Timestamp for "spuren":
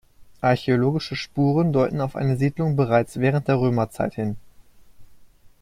1.15-1.71